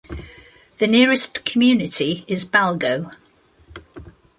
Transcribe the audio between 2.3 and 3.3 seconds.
Balgo.